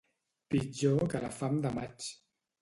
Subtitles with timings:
[0.53, 2.09] Pitjor que la fam de maig.